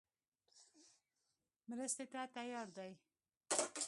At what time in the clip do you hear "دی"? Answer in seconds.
2.77-2.91